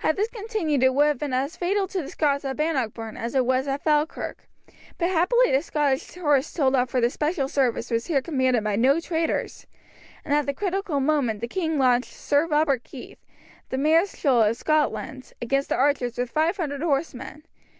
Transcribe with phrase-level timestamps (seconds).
[0.00, 3.36] Had this continued it would have been as fatal to the Scots at Bannockburn as
[3.36, 4.48] it was at Falkirk;
[4.98, 8.74] but happily the Scottish horse told off for this special service were here commanded by
[8.74, 9.68] no traitors,
[10.24, 13.24] and at the critical moment the king launched Sir Robert Keith,
[13.68, 17.44] the mareschal of Scotland, against the archers with 500 horsemen.